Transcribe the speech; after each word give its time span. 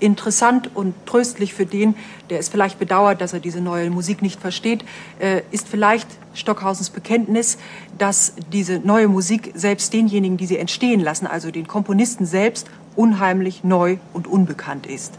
interessant 0.00 0.70
und 0.74 0.94
tröstlich 1.06 1.54
für 1.54 1.66
den, 1.66 1.94
der 2.30 2.38
es 2.38 2.48
vielleicht 2.48 2.78
bedauert, 2.78 3.20
dass 3.20 3.32
er 3.32 3.40
diese 3.40 3.60
neue 3.60 3.90
Musik 3.90 4.22
nicht 4.22 4.40
versteht, 4.40 4.84
äh, 5.18 5.42
ist 5.50 5.68
vielleicht 5.68 6.06
Stockhausens 6.34 6.90
Bekenntnis, 6.90 7.58
dass 7.98 8.34
diese 8.52 8.78
neue 8.78 9.08
Musik 9.08 9.52
selbst 9.54 9.92
denjenigen, 9.92 10.36
die 10.36 10.46
sie 10.46 10.58
entstehen 10.58 11.00
lassen, 11.00 11.26
also 11.26 11.50
den 11.50 11.66
Komponisten 11.66 12.26
selbst, 12.26 12.68
unheimlich 12.96 13.64
neu 13.64 13.98
und 14.12 14.26
unbekannt 14.26 14.86
ist. 14.86 15.14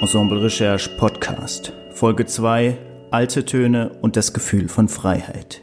Ensemble 0.00 0.42
Recherche 0.42 0.90
Podcast, 0.96 1.72
Folge 1.92 2.24
2, 2.24 2.78
Alte 3.10 3.44
Töne 3.44 3.90
und 4.00 4.16
das 4.16 4.32
Gefühl 4.32 4.68
von 4.68 4.88
Freiheit. 4.88 5.62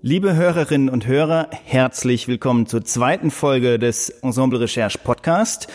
Liebe 0.00 0.36
Hörerinnen 0.36 0.90
und 0.90 1.08
Hörer, 1.08 1.48
herzlich 1.64 2.28
willkommen 2.28 2.66
zur 2.66 2.84
zweiten 2.84 3.32
Folge 3.32 3.80
des 3.80 4.10
Ensemble 4.10 4.60
Recherche 4.60 4.96
Podcast. 4.96 5.66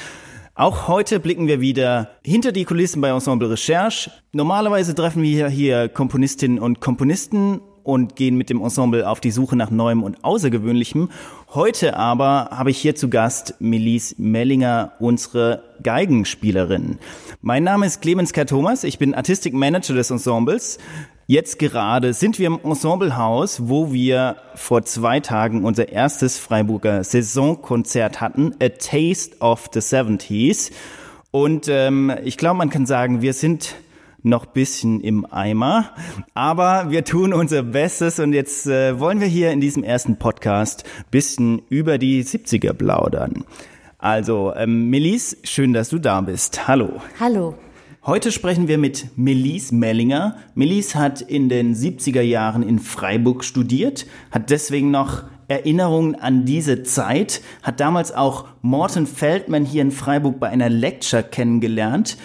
Auch 0.56 0.88
heute 0.88 1.20
blicken 1.20 1.48
wir 1.48 1.60
wieder 1.60 2.12
hinter 2.24 2.54
die 2.54 2.64
Kulissen 2.64 3.02
bei 3.02 3.10
Ensemble 3.10 3.50
Recherche. 3.50 4.12
Normalerweise 4.32 4.96
treffen 4.96 5.24
wir 5.24 5.50
hier 5.50 5.90
Komponistinnen 5.90 6.58
und 6.58 6.80
Komponisten 6.80 7.60
und 7.84 8.16
gehen 8.16 8.38
mit 8.38 8.50
dem 8.50 8.62
Ensemble 8.62 9.10
auf 9.10 9.20
die 9.20 9.32
Suche 9.32 9.58
nach 9.58 9.72
Neuem 9.72 10.04
und 10.04 10.24
Außergewöhnlichem. 10.24 11.10
Heute 11.54 11.98
aber 11.98 12.48
habe 12.52 12.72
ich 12.72 12.78
hier 12.78 12.96
zu 12.96 13.10
Gast 13.10 13.56
Melise 13.60 14.16
Mellinger, 14.18 14.94
unsere 15.00 15.64
Geigenspielerin. 15.84 16.98
Mein 17.42 17.66
Name 17.66 17.86
ist 17.86 18.02
Clemens 18.02 18.32
K. 18.32 18.46
Thomas, 18.46 18.86
ich 18.86 19.00
bin 19.00 19.14
Artistic 19.14 19.54
Manager 19.54 19.96
des 19.96 20.12
Ensembles. 20.12 20.80
Jetzt 21.26 21.58
gerade 21.58 22.14
sind 22.14 22.38
wir 22.38 22.48
im 22.48 22.60
Ensemblehaus, 22.62 23.70
wo 23.70 23.94
wir 23.94 24.36
vor 24.56 24.84
zwei 24.84 25.22
Tagen 25.22 25.64
unser 25.64 25.88
erstes 25.88 26.38
Freiburger 26.38 27.02
Saisonkonzert 27.06 28.20
hatten, 28.20 28.54
A 28.62 28.68
Taste 28.68 29.38
of 29.40 29.70
the 29.74 29.80
70s. 29.80 30.72
Und 31.32 31.70
ähm, 31.70 32.12
ich 32.26 32.36
glaube, 32.36 32.58
man 32.58 32.70
kann 32.70 32.86
sagen, 32.86 33.22
wir 33.22 33.32
sind 33.32 33.76
noch 34.22 34.46
bisschen 34.46 35.00
im 35.00 35.26
Eimer, 35.26 35.92
aber 36.34 36.92
wir 36.92 37.06
tun 37.06 37.34
unser 37.34 37.64
Bestes 37.64 38.20
und 38.20 38.34
jetzt 38.34 38.68
äh, 38.68 39.00
wollen 39.00 39.22
wir 39.22 39.28
hier 39.28 39.52
in 39.52 39.62
diesem 39.62 39.84
ersten 39.84 40.18
Podcast 40.18 40.84
bisschen 41.10 41.62
über 41.70 41.98
die 41.98 42.24
70er 42.24 42.74
plaudern. 42.74 43.46
Also, 43.98 44.54
ähm, 44.56 44.90
Melis, 44.90 45.38
schön, 45.44 45.72
dass 45.72 45.88
du 45.88 46.00
da 46.00 46.20
bist. 46.20 46.68
Hallo. 46.68 47.02
Hallo. 47.18 47.56
Heute 48.06 48.34
sprechen 48.34 48.68
wir 48.68 48.78
mit 48.78 49.18
Melise 49.18 49.74
Mellinger. 49.74 50.36
Melise 50.56 51.00
hat 51.00 51.22
in 51.22 51.48
den 51.48 51.74
70er 51.74 52.20
Jahren 52.20 52.62
in 52.62 52.80
Freiburg 52.80 53.46
studiert, 53.46 54.08
hat 54.30 54.50
deswegen 54.50 54.92
noch 54.92 55.24
Erinnerungen 55.48 56.16
an 56.16 56.44
diese 56.44 56.84
Zeit, 56.84 57.42
hat 57.62 57.80
damals 57.80 58.14
auch 58.14 58.48
Morten 58.62 59.08
Feldman 59.08 59.64
hier 59.64 59.84
in 59.84 59.92
Freiburg 59.92 60.42
bei 60.42 60.50
einer 60.50 60.68
Lecture 60.68 61.24
kennengelernt. 61.24 62.18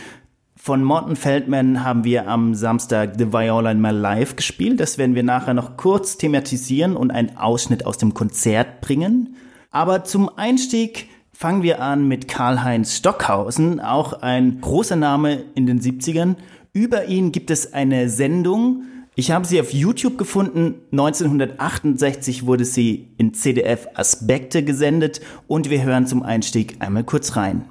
Von 0.57 0.83
Morten 0.83 1.15
Feldman 1.15 1.85
haben 1.85 2.03
wir 2.03 2.27
am 2.27 2.57
Samstag 2.57 3.13
The 3.17 3.33
Viola 3.33 3.71
in 3.71 3.81
My 3.81 3.93
Life 3.93 4.35
gespielt. 4.35 4.81
Das 4.81 4.99
werden 4.99 5.15
wir 5.15 5.23
nachher 5.23 5.55
noch 5.55 5.77
kurz 5.77 6.17
thematisieren 6.17 6.97
und 6.97 7.13
einen 7.13 7.37
Ausschnitt 7.37 7.87
aus 7.87 7.99
dem 7.99 8.15
Konzert 8.15 8.81
bringen. 8.81 9.37
Aber 9.71 10.03
zum 10.03 10.29
Einstieg 10.29 11.09
Fangen 11.41 11.63
wir 11.63 11.81
an 11.81 12.09
mit 12.09 12.27
Karl-Heinz 12.27 12.97
Stockhausen, 12.97 13.79
auch 13.79 14.23
ein 14.23 14.61
großer 14.61 14.97
Name 14.97 15.45
in 15.55 15.67
den 15.67 15.81
70ern. 15.81 16.35
Über 16.73 17.05
ihn 17.05 17.31
gibt 17.31 17.53
es 17.53 17.73
eine 17.73 18.09
Sendung. 18.09 18.83
Ich 19.15 19.31
habe 19.31 19.47
sie 19.47 19.61
auf 19.61 19.73
YouTube 19.73 20.19
gefunden. 20.19 20.75
1968 20.91 22.45
wurde 22.45 22.65
sie 22.65 23.13
in 23.19 23.35
CDF 23.35 23.87
Aspekte 23.95 24.65
gesendet 24.65 25.21
und 25.47 25.71
wir 25.71 25.85
hören 25.85 26.09
zum 26.09 26.25
Einstieg 26.25 26.79
einmal 26.81 27.05
kurz 27.05 27.37
rein 27.37 27.65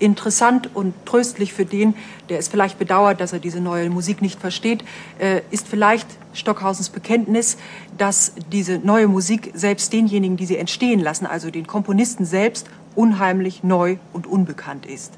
interessant 0.00 0.68
und 0.74 0.92
tröstlich 1.06 1.52
für 1.52 1.64
den, 1.64 1.94
der 2.28 2.38
es 2.38 2.48
vielleicht 2.48 2.78
bedauert, 2.78 3.20
dass 3.20 3.32
er 3.32 3.38
diese 3.38 3.60
neue 3.60 3.90
Musik 3.90 4.22
nicht 4.22 4.40
versteht, 4.40 4.84
äh, 5.18 5.40
ist 5.50 5.68
vielleicht 5.68 6.06
Stockhausens 6.34 6.90
Bekenntnis, 6.90 7.56
dass 7.96 8.32
diese 8.50 8.78
neue 8.78 9.06
Musik 9.06 9.52
selbst 9.54 9.92
denjenigen, 9.92 10.36
die 10.36 10.46
sie 10.46 10.56
entstehen 10.56 11.00
lassen, 11.00 11.26
also 11.26 11.50
den 11.50 11.66
Komponisten 11.66 12.24
selbst, 12.24 12.68
unheimlich 12.94 13.62
neu 13.62 13.96
und 14.12 14.26
unbekannt 14.26 14.86
ist. 14.86 15.12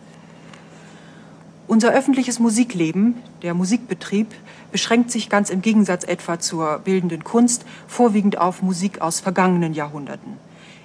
Unser 1.68 1.92
öffentliches 1.92 2.38
Musikleben, 2.38 3.16
der 3.42 3.52
Musikbetrieb, 3.52 4.28
beschränkt 4.70 5.10
sich 5.10 5.28
ganz 5.28 5.50
im 5.50 5.62
Gegensatz 5.62 6.04
etwa 6.04 6.38
zur 6.38 6.78
bildenden 6.78 7.24
Kunst 7.24 7.64
vorwiegend 7.88 8.38
auf 8.38 8.62
Musik 8.62 9.00
aus 9.00 9.18
vergangenen 9.18 9.74
Jahrhunderten. 9.74 10.38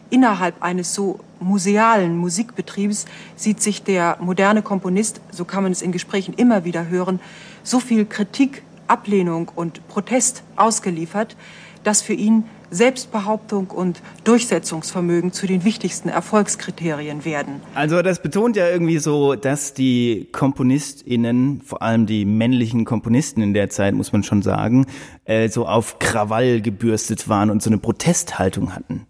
Innerhalb 0.10 0.62
eines 0.62 0.94
so 0.94 1.20
musealen 1.40 2.18
Musikbetriebs 2.18 3.06
sieht 3.36 3.62
sich 3.62 3.84
der 3.84 4.18
moderne 4.20 4.62
Komponist, 4.62 5.22
so 5.32 5.46
kann 5.46 5.64
man 5.64 5.72
es 5.72 5.82
in 5.82 5.92
Gesprächen 5.92 6.34
immer 6.34 6.66
wieder 6.66 6.90
hören, 6.90 7.20
so 7.64 7.80
viel 7.80 8.06
Kritik, 8.06 8.64
Ablehnung 8.88 9.50
und 9.56 9.88
Protest 9.88 10.44
ausgeliefert, 10.56 11.38
dass 11.84 12.02
für 12.02 12.14
ihn 12.14 12.44
Selbstbehauptung 12.72 13.70
und 13.70 14.02
Durchsetzungsvermögen 14.24 15.34
zu 15.34 15.46
den 15.46 15.64
wichtigsten 15.64 16.10
Erfolgskriterien 16.10 17.26
werden. 17.26 17.62
Also 17.76 18.02
das 18.02 18.22
betont 18.22 18.56
ja 18.56 18.68
irgendwie 18.68 18.98
so, 18.98 19.36
dass 19.36 19.74
die 19.74 20.30
KomponistInnen, 20.32 21.62
vor 21.62 21.82
allem 21.82 22.06
die 22.06 22.26
männlichen 22.26 22.86
Komponisten 22.86 23.42
in 23.42 23.54
der 23.54 23.70
Zeit, 23.70 23.94
muss 23.94 24.14
man 24.14 24.24
schon 24.24 24.42
sagen, 24.42 24.88
äh, 25.26 25.50
so 25.50 25.68
auf 25.68 26.00
Krawall 26.00 26.62
gebürstet 26.62 27.28
waren 27.28 27.50
und 27.50 27.62
so 27.62 27.70
eine 27.70 27.78
Protesthaltung 27.78 28.74
hatten. 28.74 29.06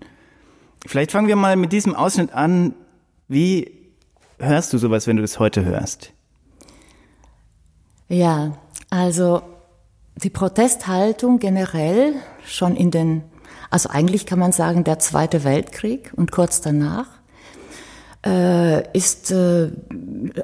Vielleicht 0.85 1.11
fangen 1.11 1.27
wir 1.27 1.35
mal 1.35 1.55
mit 1.55 1.71
diesem 1.71 1.95
Ausschnitt 1.95 2.33
an. 2.33 2.73
Wie 3.27 3.71
hörst 4.39 4.73
du 4.73 4.79
sowas, 4.79 5.05
wenn 5.05 5.17
du 5.17 5.21
das 5.21 5.39
heute 5.39 5.63
hörst? 5.63 6.11
Ja, 8.09 8.57
also 8.89 9.41
die 10.15 10.29
Protesthaltung 10.29 11.39
generell 11.39 12.15
schon 12.45 12.75
in 12.75 12.91
den 12.91 13.23
also 13.71 13.89
eigentlich 13.89 14.25
kann 14.25 14.37
man 14.37 14.51
sagen, 14.51 14.83
der 14.83 14.99
Zweite 14.99 15.43
Weltkrieg 15.43 16.11
und 16.15 16.31
kurz 16.31 16.61
danach 16.61 17.07
äh, 18.25 18.85
ist, 18.95 19.31
äh, 19.31 19.71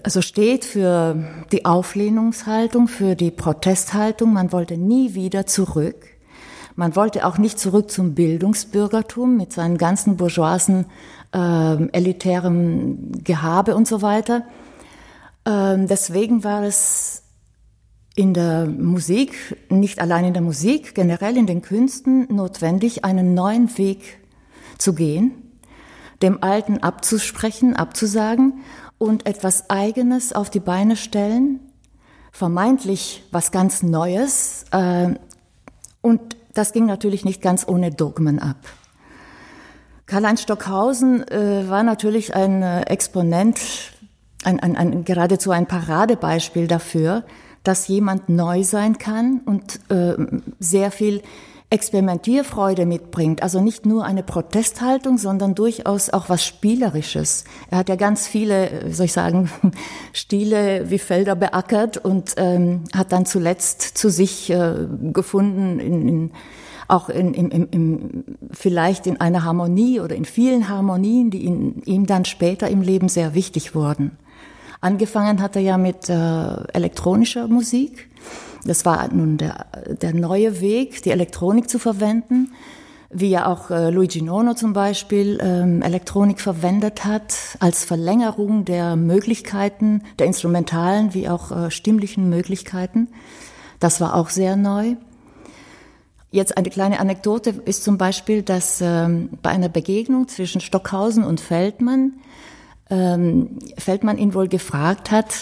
also 0.02 0.22
steht 0.22 0.66
für 0.66 1.18
die 1.52 1.66
Auflehnungshaltung, 1.66 2.88
für 2.88 3.16
die 3.16 3.32
Protesthaltung. 3.32 4.34
Man 4.34 4.52
wollte 4.52 4.78
nie 4.78 5.14
wieder 5.14 5.46
zurück. 5.46 6.08
Man 6.76 6.96
wollte 6.96 7.26
auch 7.26 7.38
nicht 7.38 7.60
zurück 7.60 7.92
zum 7.92 8.16
Bildungsbürgertum 8.16 9.36
mit 9.36 9.52
seinen 9.52 9.78
ganzen 9.78 10.18
bourgeoisen 10.18 10.86
äh, 11.34 11.88
elitären 11.92 13.24
Gehabe 13.24 13.76
und 13.76 13.88
so 13.88 14.02
weiter. 14.02 14.44
Ähm, 15.46 15.88
deswegen 15.88 16.44
war 16.44 16.64
es 16.64 17.24
in 18.18 18.34
der 18.34 18.66
Musik, 18.66 19.56
nicht 19.70 20.02
allein 20.02 20.26
in 20.26 20.34
der 20.34 20.42
Musik, 20.42 20.96
generell 20.96 21.38
in 21.38 21.46
den 21.46 21.62
Künsten 21.62 22.28
notwendig, 22.34 23.06
einen 23.06 23.36
neuen 23.36 23.78
Weg 23.78 24.18
zu 24.80 24.96
gehen, 24.96 25.34
dem 26.24 26.42
Alten 26.42 26.80
abzusprechen, 26.80 27.76
abzusagen 27.76 28.64
und 28.98 29.28
etwas 29.28 29.70
Eigenes 29.70 30.34
auf 30.34 30.50
die 30.50 30.60
Beine 30.60 30.96
stellen, 30.96 31.60
vermeintlich 32.32 33.24
was 33.30 33.52
ganz 33.52 33.84
Neues. 33.84 34.66
Äh, 34.72 35.14
und 36.02 36.38
das 36.56 36.74
ging 36.74 36.88
natürlich 36.88 37.24
nicht 37.24 37.44
ganz 37.44 37.68
ohne 37.68 37.92
Dogmen 37.92 38.40
ab. 38.40 38.58
Karl-Heinz 40.08 40.42
Stockhausen 40.42 41.22
äh, 41.28 41.70
war 41.70 41.84
natürlich 41.84 42.34
ein 42.34 42.64
äh, 42.64 42.82
Exponent, 42.82 43.60
ein, 44.44 44.60
ein, 44.60 44.76
ein, 44.76 45.06
geradezu 45.06 45.52
ein 45.52 45.68
Paradebeispiel 45.68 46.68
dafür, 46.68 47.24
dass 47.68 47.88
jemand 47.88 48.30
neu 48.30 48.64
sein 48.64 48.98
kann 48.98 49.42
und 49.46 49.80
äh, 49.90 50.16
sehr 50.60 50.92
viel 50.92 51.22
Experimentierfreude 51.70 52.86
mitbringt. 52.86 53.44
Also 53.44 53.60
nicht 53.60 53.86
nur 53.86 54.06
eine 54.06 54.24
Protesthaltung, 54.24 55.18
sondern 55.18 55.54
durchaus 55.54 56.10
auch 56.10 56.30
was 56.30 56.46
Spielerisches. 56.46 57.44
Er 57.70 57.80
hat 57.80 57.90
ja 57.90 57.98
ganz 57.98 58.26
viele, 58.26 58.84
wie 58.86 58.94
soll 58.94 59.08
ich 59.08 59.14
sagen, 59.14 59.50
Stile 60.14 60.90
wie 60.90 60.98
Felder 60.98 61.36
beackert 61.36 61.98
und 61.98 62.36
ähm, 62.38 62.86
hat 62.96 63.12
dann 63.12 63.26
zuletzt 63.26 63.82
zu 63.82 64.10
sich 64.10 64.50
äh, 64.50 64.76
gefunden, 65.12 65.80
in, 65.82 66.08
in, 66.08 66.32
auch 66.88 67.10
in, 67.10 67.34
in, 67.34 67.52
in, 67.52 67.68
in, 67.68 68.24
vielleicht 68.52 69.06
in 69.06 69.20
einer 69.20 69.44
Harmonie 69.44 70.00
oder 70.00 70.16
in 70.16 70.24
vielen 70.24 70.70
Harmonien, 70.70 71.32
die 71.32 71.44
ihm 71.44 72.06
dann 72.06 72.24
später 72.24 72.70
im 72.70 72.82
Leben 72.82 73.10
sehr 73.10 73.34
wichtig 73.34 73.76
wurden. 73.76 74.18
Angefangen 74.82 75.42
hat 75.42 75.56
er 75.56 75.62
ja 75.62 75.78
mit 75.78 76.10
äh, 76.10 76.14
elektronischer 76.74 77.48
Musik. 77.48 78.10
Das 78.66 78.86
war 78.86 79.08
nun 79.14 79.38
der, 79.38 79.66
der 80.02 80.14
neue 80.14 80.62
Weg, 80.62 81.02
die 81.04 81.12
Elektronik 81.12 81.70
zu 81.70 81.80
verwenden, 81.80 82.52
wie 83.10 83.30
ja 83.30 83.48
auch 83.48 83.72
äh, 83.72 83.90
Luigi 83.90 84.22
Nono 84.22 84.54
zum 84.54 84.74
Beispiel 84.74 85.40
ähm, 85.42 85.82
Elektronik 85.82 86.42
verwendet 86.42 87.06
hat 87.06 87.34
als 87.60 87.86
Verlängerung 87.86 88.66
der 88.66 88.96
Möglichkeiten, 88.96 90.04
der 90.20 90.28
instrumentalen 90.28 91.14
wie 91.14 91.30
auch 91.30 91.52
äh, 91.52 91.72
stimmlichen 91.72 92.30
Möglichkeiten. 92.30 93.08
Das 93.80 94.02
war 94.02 94.16
auch 94.16 94.30
sehr 94.30 94.56
neu. 94.56 94.96
Jetzt 96.30 96.58
eine 96.58 96.70
kleine 96.70 97.00
Anekdote 97.00 97.52
ist 97.66 97.84
zum 97.84 97.98
Beispiel, 97.98 98.42
dass 98.42 98.82
ähm, 98.82 99.30
bei 99.42 99.50
einer 99.50 99.70
Begegnung 99.70 100.28
zwischen 100.28 100.60
Stockhausen 100.60 101.24
und 101.24 101.40
Feldmann 101.40 102.14
ähm, 102.90 103.60
Feldmann 103.78 104.18
ihn 104.18 104.34
wohl 104.34 104.48
gefragt 104.48 105.12
hat, 105.12 105.34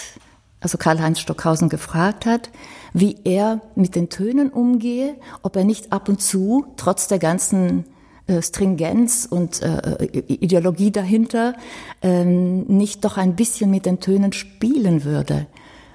also 0.60 0.78
Karl-Heinz 0.78 1.20
Stockhausen 1.20 1.68
gefragt 1.68 2.26
hat, 2.26 2.50
wie 2.92 3.16
er 3.24 3.60
mit 3.74 3.94
den 3.94 4.08
Tönen 4.08 4.50
umgehe, 4.50 5.16
ob 5.42 5.56
er 5.56 5.64
nicht 5.64 5.92
ab 5.92 6.08
und 6.08 6.20
zu, 6.20 6.66
trotz 6.76 7.08
der 7.08 7.18
ganzen 7.18 7.84
äh, 8.26 8.42
Stringenz 8.42 9.28
und 9.30 9.62
äh, 9.62 10.06
Ideologie 10.06 10.90
dahinter, 10.90 11.54
äh, 12.02 12.24
nicht 12.24 13.04
doch 13.04 13.16
ein 13.16 13.36
bisschen 13.36 13.70
mit 13.70 13.86
den 13.86 14.00
Tönen 14.00 14.32
spielen 14.32 15.04
würde, 15.04 15.46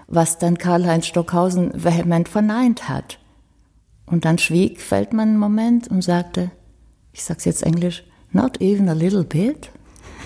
was 0.07 0.37
dann 0.37 0.57
Karl-Heinz 0.57 1.07
Stockhausen 1.07 1.71
vehement 1.73 2.29
verneint 2.29 2.87
hat. 2.87 3.19
Und 4.05 4.25
dann 4.25 4.37
schwieg 4.37 4.79
Feldmann 4.79 5.29
einen 5.29 5.37
Moment 5.37 5.87
und 5.89 6.03
sagte, 6.03 6.51
ich 7.13 7.23
sag's 7.23 7.45
jetzt 7.45 7.63
Englisch, 7.63 8.03
not 8.31 8.61
even 8.61 8.89
a 8.89 8.93
little 8.93 9.23
bit. 9.23 9.69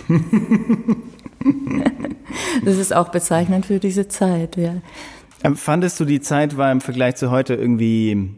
das 2.66 2.78
ist 2.78 2.94
auch 2.94 3.10
bezeichnend 3.10 3.66
für 3.66 3.80
diese 3.80 4.08
Zeit, 4.08 4.58
ja. 4.58 4.76
Ähm, 5.44 5.56
fandest 5.56 6.00
du 6.00 6.06
die 6.06 6.22
Zeit 6.22 6.58
war 6.58 6.72
im 6.72 6.82
Vergleich 6.82 7.16
zu 7.16 7.30
heute 7.30 7.54
irgendwie 7.54 8.36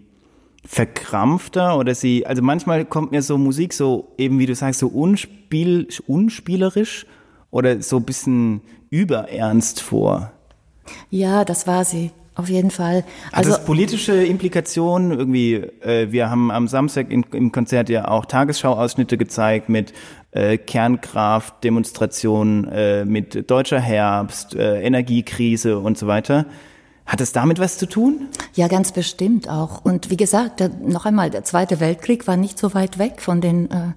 verkrampfter 0.66 1.78
oder 1.78 1.96
sie, 1.96 2.26
also 2.26 2.42
manchmal 2.42 2.84
kommt 2.84 3.12
mir 3.12 3.22
so 3.22 3.38
Musik 3.38 3.74
so, 3.74 4.14
eben 4.18 4.38
wie 4.40 4.46
du 4.46 4.56
sagst, 4.56 4.82
so 4.82 4.88
unspiel, 4.88 5.88
unspielerisch 6.06 7.06
oder 7.52 7.82
so 7.82 7.98
ein 7.98 8.04
bisschen 8.04 8.62
überernst 8.90 9.82
vor? 9.82 10.34
Ja, 11.10 11.46
das 11.46 11.68
war 11.68 11.86
sie. 11.86 12.12
Auf 12.38 12.48
jeden 12.50 12.70
Fall. 12.70 13.04
Also 13.32 13.52
Hat 13.52 13.60
das 13.60 13.66
politische 13.66 14.14
Implikationen 14.14 15.12
irgendwie? 15.12 15.56
Äh, 15.56 16.12
wir 16.12 16.30
haben 16.30 16.52
am 16.52 16.68
Samstag 16.68 17.10
in, 17.10 17.24
im 17.34 17.52
Konzert 17.52 17.90
ja 17.90 18.08
auch 18.08 18.28
Tagesschau-Ausschnitte 18.28 19.18
gezeigt 19.18 19.70
mit 19.70 19.92
äh, 20.32 20.60
Kernkraftdemonstrationen, 20.60 22.68
äh, 22.68 23.06
mit 23.06 23.50
deutscher 23.50 23.80
Herbst, 23.80 24.54
äh, 24.54 24.84
Energiekrise 24.84 25.80
und 25.80 25.98
so 25.98 26.06
weiter. 26.06 26.46
Hat 27.08 27.22
es 27.22 27.32
damit 27.32 27.58
was 27.58 27.80
zu 27.80 27.88
tun? 27.88 28.28
Ja, 28.54 28.68
ganz 28.68 28.92
bestimmt 28.92 29.50
auch. 29.50 29.84
Und 29.84 30.12
wie 30.12 30.18
gesagt, 30.18 30.60
der, 30.60 30.70
noch 30.70 31.06
einmal, 31.06 31.32
der 31.32 31.44
Zweite 31.44 31.80
Weltkrieg 31.80 32.28
war 32.28 32.38
nicht 32.38 32.60
so 32.60 32.76
weit 32.76 33.00
weg 33.00 33.20
von 33.22 33.42
den, 33.42 33.72
äh, 33.72 33.94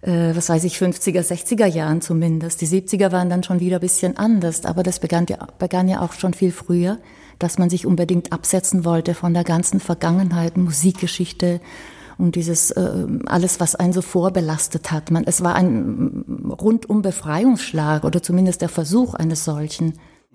äh, 0.00 0.34
was 0.34 0.48
weiß 0.48 0.64
ich, 0.64 0.78
50er, 0.78 1.20
60er 1.20 1.66
Jahren 1.66 2.00
zumindest. 2.00 2.60
Die 2.60 2.66
70er 2.66 3.12
waren 3.12 3.30
dann 3.30 3.44
schon 3.44 3.60
wieder 3.60 3.76
ein 3.76 3.82
bisschen 3.82 4.16
anders, 4.16 4.64
aber 4.64 4.82
das 4.82 4.98
begann 4.98 5.26
ja, 5.28 5.46
begann 5.58 5.86
ja 5.86 6.00
auch 6.00 6.14
schon 6.14 6.34
viel 6.34 6.50
früher, 6.50 6.98
dass 7.38 7.58
man 7.58 7.70
sich 7.70 7.86
unbedingt 7.86 8.32
absetzen 8.32 8.84
wollte 8.84 9.14
von 9.14 9.34
der 9.34 9.44
ganzen 9.44 9.80
Vergangenheit, 9.80 10.56
Musikgeschichte, 10.56 11.60
und 12.18 12.34
dieses 12.34 12.72
äh, 12.72 13.06
alles, 13.26 13.60
was 13.60 13.76
einen 13.76 13.92
so 13.92 14.02
vorbelastet 14.02 14.90
hat. 14.90 15.12
Man, 15.12 15.22
es 15.24 15.42
war 15.42 15.54
ein 15.54 16.24
rundum 16.60 17.00
Befreiungsschlag 17.00 18.04
oder 18.04 18.22
zumindest 18.22 18.60
der 18.60 18.68
Versuch 18.68 19.14
eines 19.14 19.44
solchen. 19.44 19.94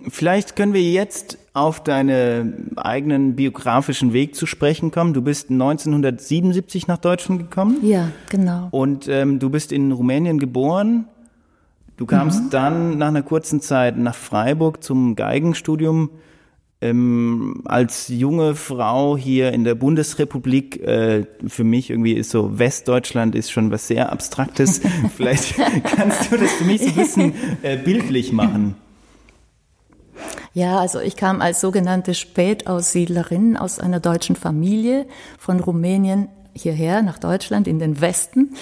Vielleicht 0.10 0.56
können 0.56 0.74
wir 0.74 0.82
jetzt 0.82 1.38
auf 1.54 1.84
deinen 1.84 2.78
eigenen 2.78 3.36
biografischen 3.36 4.12
Weg 4.12 4.36
zu 4.36 4.46
sprechen 4.46 4.92
kommen. 4.92 5.14
Du 5.14 5.22
bist 5.22 5.50
1977 5.52 6.88
nach 6.88 6.98
Deutschland 6.98 7.40
gekommen. 7.40 7.78
Ja, 7.84 8.10
genau. 8.30 8.70
Und 8.72 9.08
ähm, 9.08 9.40
du 9.40 9.50
bist 9.50 9.72
in 9.72 9.92
Rumänien 9.92 10.40
geboren. 10.40 11.06
Du 11.96 12.06
kamst 12.06 12.46
mhm. 12.46 12.50
dann 12.50 12.98
nach 12.98 13.10
einer 13.10 13.22
kurzen 13.22 13.62
Zeit 13.62 13.98
nach 13.98 14.16
Freiburg 14.16 14.84
zum 14.84 15.16
Geigenstudium. 15.16 16.10
Ähm, 16.84 17.62
als 17.64 18.10
junge 18.10 18.56
Frau 18.56 19.16
hier 19.16 19.54
in 19.54 19.64
der 19.64 19.74
Bundesrepublik, 19.74 20.82
äh, 20.82 21.26
für 21.48 21.64
mich 21.64 21.90
irgendwie 21.90 22.12
ist 22.12 22.30
so 22.30 22.60
Westdeutschland 22.60 23.36
ist 23.36 23.52
schon 23.52 23.72
was 23.72 23.88
sehr 23.88 24.12
Abstraktes. 24.12 24.82
Vielleicht 25.16 25.56
kannst 25.86 26.30
du 26.30 26.38
das 26.38 26.52
für 26.52 26.66
mich 26.66 26.82
so 26.82 26.88
ein 26.90 26.96
bisschen 26.96 27.34
äh, 27.62 27.78
bildlich 27.78 28.34
machen. 28.34 28.76
Ja, 30.54 30.78
also 30.78 31.00
ich 31.00 31.16
kam 31.16 31.40
als 31.40 31.62
sogenannte 31.62 32.14
Spätaussiedlerin 32.14 33.56
aus 33.56 33.80
einer 33.80 34.02
deutschen 34.02 34.36
Familie 34.36 35.06
von 35.40 35.62
Rumänien 35.62 36.28
hierher 36.52 37.02
nach 37.02 37.18
Deutschland 37.18 37.66
in 37.66 37.80
den 37.80 38.02
Westen, 38.02 38.56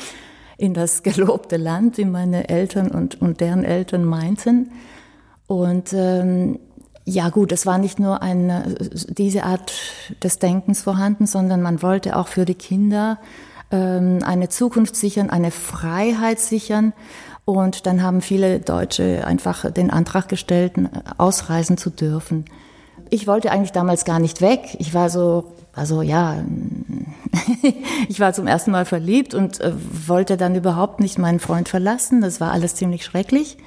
in 0.59 0.75
das 0.75 1.01
gelobte 1.01 1.57
Land, 1.57 1.97
wie 1.97 2.05
meine 2.05 2.49
Eltern 2.49 2.91
und, 2.91 3.19
und 3.19 3.41
deren 3.41 3.63
Eltern 3.63 4.05
meinten. 4.05 4.69
Und 5.47 5.91
ähm, 5.93 6.59
ja 7.11 7.29
gut, 7.29 7.51
es 7.51 7.65
war 7.65 7.77
nicht 7.77 7.99
nur 7.99 8.21
eine, 8.21 8.75
diese 9.07 9.43
Art 9.43 9.73
des 10.23 10.39
Denkens 10.39 10.81
vorhanden, 10.81 11.25
sondern 11.25 11.61
man 11.61 11.81
wollte 11.81 12.15
auch 12.15 12.27
für 12.27 12.45
die 12.45 12.55
Kinder 12.55 13.19
ähm, 13.71 14.19
eine 14.23 14.49
Zukunft 14.49 14.95
sichern, 14.95 15.29
eine 15.29 15.51
Freiheit 15.51 16.39
sichern 16.39 16.93
und 17.45 17.85
dann 17.85 18.01
haben 18.01 18.21
viele 18.21 18.59
Deutsche 18.59 19.25
einfach 19.25 19.69
den 19.71 19.89
Antrag 19.89 20.29
gestellt, 20.29 20.73
ausreisen 21.17 21.77
zu 21.77 21.89
dürfen. 21.89 22.45
Ich 23.09 23.27
wollte 23.27 23.51
eigentlich 23.51 23.73
damals 23.73 24.05
gar 24.05 24.19
nicht 24.19 24.39
weg. 24.39 24.77
Ich 24.79 24.93
war 24.93 25.09
so, 25.09 25.51
also 25.73 26.01
ja, 26.01 26.37
ich 28.07 28.21
war 28.21 28.31
zum 28.31 28.47
ersten 28.47 28.71
Mal 28.71 28.85
verliebt 28.85 29.33
und 29.33 29.59
äh, 29.59 29.73
wollte 30.07 30.37
dann 30.37 30.55
überhaupt 30.55 31.01
nicht 31.01 31.19
meinen 31.19 31.41
Freund 31.41 31.67
verlassen. 31.67 32.21
Das 32.21 32.39
war 32.39 32.51
alles 32.51 32.75
ziemlich 32.75 33.03
schrecklich. 33.03 33.57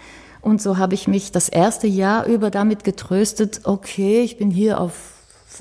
Und 0.44 0.61
so 0.61 0.76
habe 0.76 0.93
ich 0.93 1.08
mich 1.08 1.32
das 1.32 1.49
erste 1.49 1.87
Jahr 1.87 2.26
über 2.26 2.50
damit 2.50 2.85
getröstet, 2.85 3.62
okay, 3.64 4.20
ich 4.20 4.37
bin 4.37 4.50
hier 4.50 4.79
auf, 4.79 5.14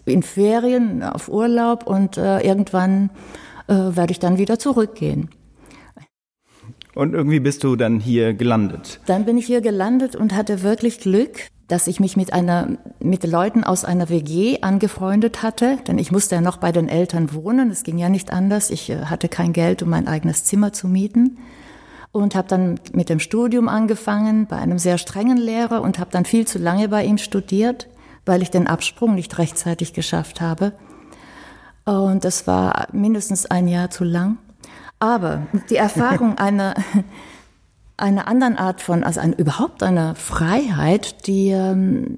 in 0.03 0.23
Ferien, 0.23 1.01
auf 1.03 1.29
Urlaub 1.29 1.87
und 1.87 2.17
äh, 2.17 2.41
irgendwann 2.41 3.09
äh, 3.67 3.73
werde 3.73 4.11
ich 4.11 4.19
dann 4.19 4.37
wieder 4.37 4.59
zurückgehen. 4.59 5.29
Und 6.95 7.13
irgendwie 7.13 7.39
bist 7.39 7.63
du 7.63 7.77
dann 7.77 8.01
hier 8.01 8.33
gelandet. 8.33 8.99
Dann 9.05 9.23
bin 9.23 9.37
ich 9.37 9.45
hier 9.45 9.61
gelandet 9.61 10.17
und 10.17 10.35
hatte 10.35 10.63
wirklich 10.63 10.99
Glück, 10.99 11.47
dass 11.69 11.87
ich 11.87 12.01
mich 12.01 12.17
mit 12.17 12.33
einer, 12.33 12.77
mit 12.99 13.23
Leuten 13.23 13.63
aus 13.63 13.85
einer 13.85 14.09
WG 14.09 14.59
angefreundet 14.61 15.43
hatte, 15.43 15.77
denn 15.87 15.97
ich 15.97 16.11
musste 16.11 16.35
ja 16.35 16.41
noch 16.41 16.57
bei 16.57 16.73
den 16.73 16.89
Eltern 16.89 17.33
wohnen. 17.33 17.71
Es 17.71 17.83
ging 17.83 17.97
ja 17.97 18.09
nicht 18.09 18.33
anders. 18.33 18.69
Ich 18.69 18.89
äh, 18.89 19.05
hatte 19.05 19.29
kein 19.29 19.53
Geld, 19.53 19.81
um 19.81 19.89
mein 19.89 20.09
eigenes 20.09 20.43
Zimmer 20.43 20.73
zu 20.73 20.89
mieten 20.89 21.37
und 22.13 22.35
habe 22.35 22.47
dann 22.47 22.79
mit 22.93 23.09
dem 23.09 23.19
Studium 23.19 23.67
angefangen 23.67 24.45
bei 24.45 24.55
einem 24.55 24.77
sehr 24.77 24.97
strengen 24.97 25.37
Lehrer 25.37 25.81
und 25.81 25.99
habe 25.99 26.11
dann 26.11 26.25
viel 26.25 26.47
zu 26.47 26.59
lange 26.59 26.87
bei 26.87 27.03
ihm 27.03 27.17
studiert, 27.17 27.89
weil 28.25 28.41
ich 28.43 28.51
den 28.51 28.67
Absprung 28.67 29.15
nicht 29.15 29.37
rechtzeitig 29.39 29.93
geschafft 29.93 30.39
habe. 30.39 30.73
Und 31.85 32.23
das 32.23 32.45
war 32.45 32.87
mindestens 32.93 33.47
ein 33.47 33.67
Jahr 33.67 33.89
zu 33.89 34.03
lang. 34.03 34.37
Aber 34.99 35.47
die 35.71 35.75
Erfahrung 35.75 36.37
einer, 36.37 36.75
einer 37.97 38.27
anderen 38.27 38.57
Art 38.57 38.81
von, 38.81 39.03
also 39.03 39.19
ein, 39.19 39.33
überhaupt 39.33 39.81
einer 39.81 40.13
Freiheit, 40.13 41.25
die, 41.25 41.49
ähm, 41.49 42.17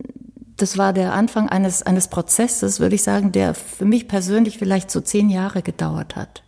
das 0.57 0.77
war 0.77 0.91
der 0.91 1.13
Anfang 1.13 1.47
eines, 1.47 1.83
eines 1.83 2.09
Prozesses, 2.09 2.81
würde 2.81 2.95
ich 2.95 3.03
sagen, 3.03 3.31
der 3.31 3.53
für 3.53 3.85
mich 3.85 4.09
persönlich 4.09 4.57
vielleicht 4.57 4.91
so 4.91 4.99
zehn 4.99 5.29
Jahre 5.29 5.61
gedauert 5.61 6.17
hat. 6.17 6.43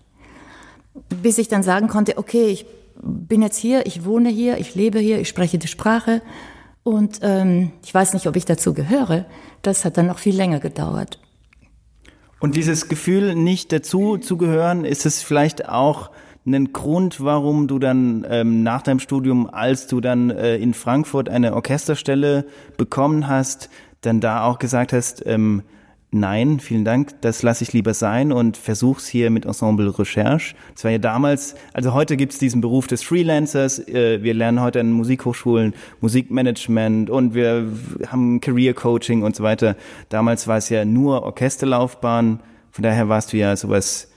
Bis 1.22 1.38
ich 1.38 1.48
dann 1.48 1.64
sagen 1.64 1.88
konnte, 1.88 2.18
okay, 2.18 2.48
ich 2.48 2.66
bin 3.02 3.42
jetzt 3.42 3.58
hier, 3.58 3.86
ich 3.86 4.06
wohne 4.06 4.30
hier, 4.30 4.58
ich 4.58 4.76
lebe 4.76 5.00
hier, 5.00 5.20
ich 5.20 5.30
spreche 5.30 5.58
die 5.58 5.68
Sprache 5.68 6.22
und 6.84 7.20
ähm, 7.22 7.72
ich 7.84 7.94
weiß 7.94 8.14
nicht, 8.14 8.28
ob 8.28 8.36
ich 8.36 8.46
dazu 8.46 8.74
gehöre. 8.74 9.26
Das 9.62 9.86
hat 9.86 9.98
dann 9.98 10.08
noch 10.08 10.20
viel 10.20 10.36
länger 10.36 10.60
gedauert. 10.60 11.20
Und 12.40 12.56
dieses 12.56 12.88
Gefühl, 12.88 13.36
nicht 13.36 13.72
dazu 13.72 14.18
zu 14.18 14.38
gehören, 14.38 14.86
ist 14.86 15.06
es 15.06 15.24
vielleicht 15.24 15.68
auch 15.68 16.12
einen 16.46 16.72
Grund, 16.72 17.20
warum 17.20 17.68
du 17.68 17.78
dann 17.78 18.26
ähm, 18.30 18.64
nach 18.64 18.82
deinem 18.82 19.00
Studium, 19.00 19.50
als 19.50 19.88
du 19.88 20.00
dann 20.00 20.30
äh, 20.30 20.56
in 20.58 20.74
Frankfurt 20.74 21.30
eine 21.30 21.54
Orchesterstelle 21.54 22.46
bekommen 22.78 23.28
hast, 23.28 23.70
dann 24.02 24.22
da 24.22 24.46
auch 24.46 24.60
gesagt 24.60 24.94
hast, 24.94 25.26
ähm, 25.26 25.64
nein, 26.12 26.60
vielen 26.60 26.86
Dank, 26.86 27.22
das 27.22 27.44
lasse 27.44 27.64
ich 27.64 27.74
lieber 27.74 27.94
sein 27.94 28.32
und 28.32 28.58
versuch's 28.58 29.08
hier 29.08 29.30
mit 29.30 29.46
Ensemble 29.46 29.98
Recherche. 29.98 30.56
Das 30.74 30.84
war 30.84 30.92
ja 30.92 30.98
damals, 30.98 31.56
also 31.74 31.94
heute 31.94 32.18
gibt's 32.18 32.38
diesen 32.38 32.62
Beruf 32.62 32.88
des 32.88 33.04
Freelancers, 33.04 33.80
äh, 33.88 34.24
wir 34.24 34.34
lernen 34.34 34.62
heute 34.62 34.80
an 34.80 34.92
Musikhochschulen 34.92 35.74
Musikmanagement 36.02 37.10
und 37.10 37.34
wir 37.34 37.72
haben 38.08 38.40
Career 38.42 38.74
Coaching 38.74 39.24
und 39.24 39.36
so 39.36 39.44
weiter. 39.44 39.76
Damals 40.10 40.48
war 40.48 40.58
es 40.58 40.70
ja 40.70 40.86
nur 40.86 41.24
Orchesterlaufbahn, 41.24 42.40
von 42.72 42.84
daher 42.84 43.10
warst 43.10 43.34
du 43.34 43.38
ja 43.38 43.56
sowas 43.56 44.10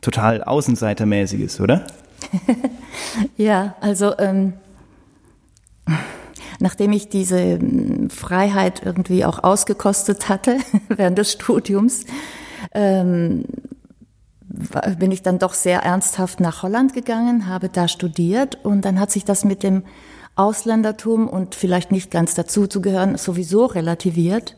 total 0.00 0.42
Außenseitermäßiges, 0.44 1.60
oder? 1.60 1.86
ja, 3.36 3.74
also 3.80 4.16
ähm, 4.18 4.54
nachdem 6.58 6.92
ich 6.92 7.08
diese 7.08 7.38
ähm, 7.38 8.10
Freiheit 8.10 8.82
irgendwie 8.84 9.24
auch 9.24 9.42
ausgekostet 9.42 10.28
hatte 10.28 10.58
während 10.88 11.18
des 11.18 11.32
Studiums, 11.32 12.04
ähm, 12.72 13.44
bin 14.98 15.12
ich 15.12 15.22
dann 15.22 15.38
doch 15.38 15.54
sehr 15.54 15.82
ernsthaft 15.82 16.40
nach 16.40 16.62
Holland 16.62 16.94
gegangen, 16.94 17.46
habe 17.46 17.68
da 17.68 17.86
studiert 17.86 18.58
und 18.64 18.84
dann 18.84 18.98
hat 18.98 19.10
sich 19.10 19.24
das 19.24 19.44
mit 19.44 19.62
dem 19.62 19.84
Ausländertum 20.36 21.28
und 21.28 21.54
vielleicht 21.54 21.92
nicht 21.92 22.10
ganz 22.10 22.34
dazu 22.34 22.66
zu 22.66 22.80
gehören 22.80 23.18
sowieso 23.18 23.66
relativiert. 23.66 24.56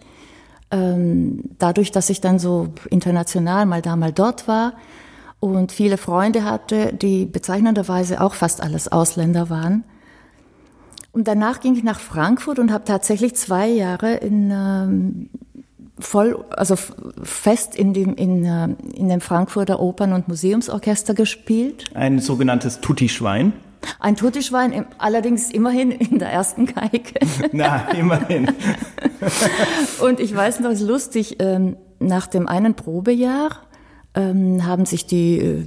Ähm, 0.71 1.43
dadurch, 1.59 1.91
dass 1.91 2.11
ich 2.11 2.21
dann 2.21 2.39
so 2.39 2.69
international 2.91 3.67
mal 3.67 3.83
da, 3.83 3.97
mal 3.97 4.13
dort 4.13 4.47
war, 4.47 4.75
und 5.41 5.73
viele 5.73 5.97
Freunde 5.97 6.45
hatte, 6.45 6.93
die 6.93 7.25
bezeichnenderweise 7.25 8.21
auch 8.21 8.35
fast 8.35 8.63
alles 8.63 8.93
Ausländer 8.93 9.49
waren. 9.49 9.85
Und 11.13 11.27
danach 11.27 11.61
ging 11.61 11.75
ich 11.75 11.83
nach 11.83 12.01
Frankfurt 12.01 12.59
und 12.59 12.73
habe 12.73 12.85
tatsächlich 12.85 13.35
zwei 13.35 13.69
Jahre 13.69 14.15
in 14.15 14.51
ähm, 14.51 15.31
voll, 15.99 16.45
also 16.51 16.77
fest 17.23 17.75
in 17.75 17.93
dem, 17.93 18.15
in, 18.15 18.45
äh, 18.45 18.69
in 18.95 19.09
dem 19.09 19.21
Frankfurter 19.21 19.81
Opern- 19.81 20.13
und 20.13 20.29
Museumsorchester 20.29 21.15
gespielt. 21.15 21.85
Ein 21.95 22.19
sogenanntes 22.21 22.81
Tutti-Schwein. 22.81 23.53
Ein 23.99 24.17
Tutti-Schwein, 24.17 24.87
allerdings 24.99 25.51
immerhin 25.51 25.91
in 25.91 26.19
der 26.19 26.31
ersten 26.31 26.67
Geige. 26.67 27.15
Na, 27.53 27.91
immerhin. 27.93 28.53
und 30.03 30.21
ich 30.21 30.35
weiß 30.35 30.61
noch, 30.61 30.71
es 30.71 30.81
ist 30.81 30.89
lustig, 30.89 31.37
ähm, 31.41 31.77
nach 31.99 32.27
dem 32.27 32.47
einen 32.47 32.75
Probejahr 32.75 33.51
ähm, 34.15 34.67
haben 34.67 34.85
sich 34.85 35.07
die 35.07 35.39
äh, 35.39 35.67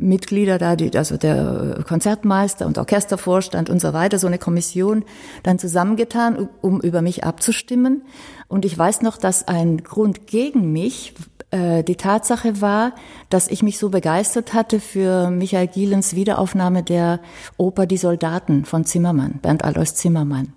Mitglieder 0.00 0.58
da, 0.58 0.76
die, 0.76 0.96
also 0.96 1.16
der 1.16 1.84
Konzertmeister 1.86 2.66
und 2.66 2.78
Orchestervorstand 2.78 3.70
und 3.70 3.80
so 3.80 3.92
weiter, 3.92 4.18
so 4.18 4.26
eine 4.26 4.38
Kommission 4.38 5.04
dann 5.42 5.58
zusammengetan, 5.58 6.48
um 6.60 6.80
über 6.80 7.02
mich 7.02 7.24
abzustimmen. 7.24 8.02
Und 8.48 8.64
ich 8.64 8.76
weiß 8.76 9.02
noch, 9.02 9.16
dass 9.16 9.46
ein 9.46 9.82
Grund 9.82 10.26
gegen 10.26 10.72
mich 10.72 11.14
äh, 11.50 11.82
die 11.82 11.96
Tatsache 11.96 12.60
war, 12.60 12.94
dass 13.28 13.48
ich 13.48 13.62
mich 13.62 13.78
so 13.78 13.90
begeistert 13.90 14.54
hatte 14.54 14.80
für 14.80 15.30
Michael 15.30 15.68
Gielens 15.68 16.14
Wiederaufnahme 16.14 16.82
der 16.82 17.20
Oper 17.56 17.86
Die 17.86 17.96
Soldaten 17.96 18.64
von 18.64 18.84
Zimmermann, 18.84 19.38
Bernd 19.42 19.64
Alois 19.64 19.94
Zimmermann. 19.94 20.52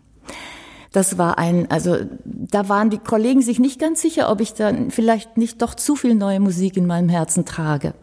Das 0.91 1.17
war 1.17 1.39
ein, 1.39 1.71
also 1.71 1.97
da 2.53 2.69
waren 2.69 2.91
die 2.91 2.99
Kollegen 2.99 3.41
sich 3.41 3.59
nicht 3.59 3.79
ganz 3.79 4.01
sicher, 4.01 4.31
ob 4.31 4.39
ich 4.39 4.53
dann 4.53 4.91
vielleicht 4.91 5.37
nicht 5.37 5.61
doch 5.61 5.73
zu 5.73 5.95
viel 5.95 6.13
neue 6.13 6.39
Musik 6.39 6.77
in 6.77 6.85
meinem 6.85 7.09
Herzen 7.09 7.45
trage. 7.45 7.95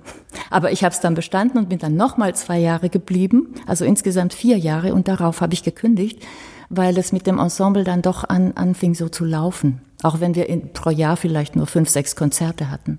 Aber 0.51 0.73
ich 0.73 0.83
habe 0.83 0.93
es 0.93 1.01
dann 1.01 1.15
bestanden 1.15 1.59
und 1.59 1.69
bin 1.69 1.79
dann 1.79 1.95
nochmal 1.95 2.35
zwei 2.35 2.59
Jahre 2.59 2.89
geblieben, 2.89 3.55
also 3.67 3.85
insgesamt 3.85 4.35
vier 4.35 4.59
Jahre 4.59 4.93
und 4.93 5.07
darauf 5.07 5.41
habe 5.41 5.55
ich 5.55 5.63
gekündigt, 5.63 6.27
weil 6.69 6.99
es 6.99 7.13
mit 7.13 7.27
dem 7.27 7.39
Ensemble 7.39 7.85
dann 7.85 8.03
doch 8.03 8.25
an, 8.29 8.53
anfing 8.57 8.95
so 8.95 9.09
zu 9.09 9.25
laufen. 9.25 9.83
Auch 10.03 10.21
wenn 10.21 10.35
wir 10.35 10.49
in, 10.49 10.73
pro 10.73 10.91
Jahr 10.91 11.17
vielleicht 11.17 11.55
nur 11.55 11.67
fünf, 11.67 11.89
sechs 11.89 12.17
Konzerte 12.17 12.71
hatten. 12.71 12.99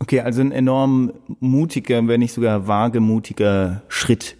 Okay, 0.00 0.20
also 0.20 0.40
ein 0.40 0.52
enorm 0.52 1.12
mutiger, 1.40 2.06
wenn 2.08 2.20
nicht 2.20 2.32
sogar 2.32 2.66
wagemutiger 2.66 3.82
Schritt 3.88 4.36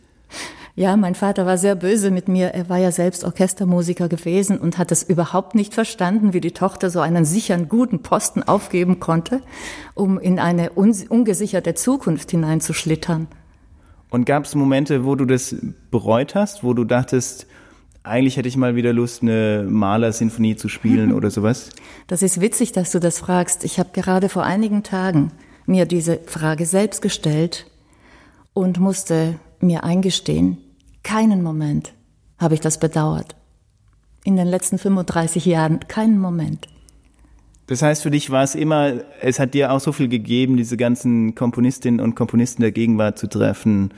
ja, 0.77 0.97
mein 0.97 1.15
Vater 1.15 1.47
war 1.47 1.57
sehr 1.57 1.77
böse 1.77 2.11
mit 2.11 2.27
mir. 2.27 2.49
Er 2.49 2.69
war 2.69 2.79
ja 2.79 2.91
selbst 2.91 3.23
Orchestermusiker 3.23 4.09
gewesen 4.09 4.59
und 4.59 4.77
hat 4.77 4.91
es 4.91 5.05
überhaupt 5.05 5.55
nicht 5.55 5.73
verstanden, 5.73 6.33
wie 6.33 6.41
die 6.41 6.51
Tochter 6.51 6.91
so 6.91 6.99
einen 7.01 7.25
sicheren, 7.25 7.69
guten 7.69 8.03
Posten 8.03 8.43
aufgeben 8.43 8.99
konnte, 8.99 9.41
um 9.95 10.19
in 10.19 10.41
eine 10.41 10.71
ungesicherte 10.71 11.75
Zukunft 11.75 12.33
hineinzuschlittern. 12.33 13.29
Und 14.11 14.27
gab 14.27 14.45
es 14.45 14.57
Momente, 14.57 15.05
wo 15.05 15.15
du 15.15 15.27
das 15.27 15.55
bereut 15.93 16.35
hast, 16.35 16.65
wo 16.65 16.75
du 16.75 16.85
dachtest, 16.85 17.47
eigentlich 18.03 18.37
hätte 18.37 18.49
ich 18.49 18.57
mal 18.57 18.75
wieder 18.75 18.93
Lust, 18.93 19.23
eine 19.23 19.67
Malersinfonie 19.69 20.57
zu 20.57 20.69
spielen 20.69 21.13
oder 21.15 21.31
sowas? 21.31 21.71
Das 22.09 22.23
ist 22.23 22.41
witzig, 22.41 22.73
dass 22.73 22.91
du 22.91 22.99
das 22.99 23.21
fragst. 23.21 23.65
Ich 23.65 23.79
habe 23.79 23.91
gerade 23.93 24.29
vor 24.29 24.43
einigen 24.43 24.83
Tagen 24.83 25.31
mir 25.67 25.87
diese 25.87 26.19
Frage 26.27 26.67
selbst 26.67 27.01
gestellt 27.01 27.67
und 28.55 28.81
musste 28.81 29.37
mir 29.61 29.85
eingestehen, 29.85 30.59
keinen 31.05 31.43
Moment 31.43 31.93
habe 32.39 32.55
ich 32.55 32.61
das 32.61 32.79
bedauert. 32.79 33.37
In 34.25 34.37
den 34.37 34.49
letzten 34.49 34.79
35 34.79 35.45
Jahren 35.45 35.81
keinen 35.87 36.19
Moment. 36.19 36.67
Das 37.67 37.81
heißt, 37.81 38.03
für 38.03 38.11
dich 38.11 38.31
war 38.31 38.43
es 38.43 38.55
immer, 38.55 38.93
es 39.21 39.39
hat 39.39 39.55
dir 39.55 39.73
auch 39.73 39.81
so 39.81 39.93
viel 39.93 40.09
gegeben, 40.09 40.57
diese 40.57 40.77
ganzen 40.77 41.35
Komponistinnen 41.35 42.01
und 42.01 42.15
Komponisten 42.15 42.63
der 42.63 42.73
Gegenwart 42.73 43.19
zu 43.19 43.27
treffen 43.27 43.95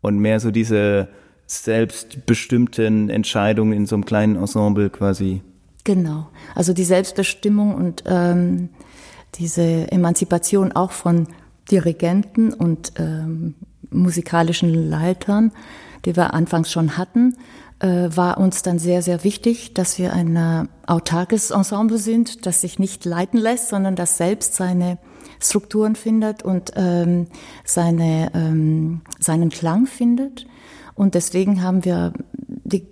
und 0.00 0.18
mehr 0.18 0.40
so 0.40 0.50
diese 0.50 1.08
selbstbestimmten 1.46 3.10
Entscheidungen 3.10 3.72
in 3.72 3.86
so 3.86 3.96
einem 3.96 4.04
kleinen 4.04 4.36
Ensemble 4.36 4.88
quasi. 4.88 5.42
Genau, 5.84 6.28
also 6.54 6.72
die 6.72 6.84
Selbstbestimmung 6.84 7.74
und 7.74 8.04
ähm, 8.06 8.68
diese 9.34 9.90
Emanzipation 9.90 10.72
auch 10.72 10.92
von 10.92 11.26
Dirigenten 11.70 12.52
und 12.52 12.92
ähm, 12.96 13.54
musikalischen 13.90 14.72
Leitern 14.88 15.52
die 16.04 16.16
wir 16.16 16.34
anfangs 16.34 16.70
schon 16.70 16.96
hatten, 16.96 17.36
äh, 17.80 18.08
war 18.14 18.38
uns 18.38 18.62
dann 18.62 18.78
sehr, 18.78 19.02
sehr 19.02 19.24
wichtig, 19.24 19.74
dass 19.74 19.98
wir 19.98 20.12
ein 20.12 20.36
äh, 20.36 20.64
autarkes 20.86 21.50
Ensemble 21.50 21.98
sind, 21.98 22.46
das 22.46 22.60
sich 22.60 22.78
nicht 22.78 23.04
leiten 23.04 23.38
lässt, 23.38 23.68
sondern 23.68 23.96
das 23.96 24.16
selbst 24.16 24.54
seine 24.54 24.98
Strukturen 25.40 25.96
findet 25.96 26.42
und 26.42 26.72
ähm, 26.76 27.26
seine, 27.64 28.30
ähm, 28.34 29.00
seinen 29.18 29.48
Klang 29.48 29.86
findet. 29.86 30.46
Und 30.94 31.14
deswegen 31.14 31.62
haben 31.62 31.84
wir 31.84 32.12
die, 32.36 32.86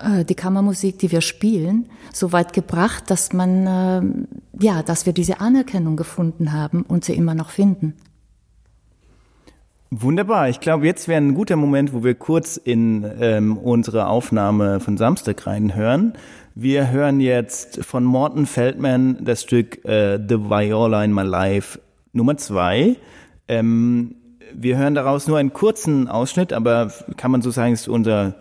äh, 0.00 0.24
die 0.24 0.34
Kammermusik, 0.34 0.98
die 0.98 1.12
wir 1.12 1.20
spielen, 1.20 1.88
so 2.12 2.32
weit 2.32 2.52
gebracht, 2.52 3.10
dass 3.10 3.32
man, 3.32 3.66
äh, 3.66 4.64
ja, 4.64 4.82
dass 4.82 5.06
wir 5.06 5.12
diese 5.12 5.40
Anerkennung 5.40 5.96
gefunden 5.96 6.52
haben 6.52 6.82
und 6.82 7.04
sie 7.04 7.14
immer 7.14 7.34
noch 7.34 7.50
finden. 7.50 7.94
Wunderbar. 9.94 10.48
Ich 10.48 10.60
glaube, 10.60 10.86
jetzt 10.86 11.06
wäre 11.06 11.20
ein 11.20 11.34
guter 11.34 11.56
Moment, 11.56 11.92
wo 11.92 12.02
wir 12.02 12.14
kurz 12.14 12.56
in 12.56 13.04
ähm, 13.20 13.58
unsere 13.58 14.06
Aufnahme 14.06 14.80
von 14.80 14.96
Samstag 14.96 15.46
reinhören. 15.46 16.14
Wir 16.54 16.90
hören 16.90 17.20
jetzt 17.20 17.84
von 17.84 18.02
Morton 18.02 18.46
Feldman 18.46 19.18
das 19.20 19.42
Stück 19.42 19.84
äh, 19.84 20.18
The 20.18 20.48
Viola 20.48 21.04
in 21.04 21.12
My 21.12 21.24
Life 21.24 21.78
Nummer 22.14 22.38
zwei. 22.38 22.96
Ähm, 23.48 24.14
wir 24.54 24.78
hören 24.78 24.94
daraus 24.94 25.26
nur 25.26 25.36
einen 25.36 25.52
kurzen 25.52 26.08
Ausschnitt, 26.08 26.54
aber 26.54 26.90
kann 27.18 27.30
man 27.30 27.42
so 27.42 27.50
sagen, 27.50 27.74
ist 27.74 27.86
unser 27.86 28.34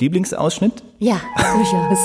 Lieblingsausschnitt? 0.00 0.84
Ja, 1.00 1.20
durchaus. 1.54 1.98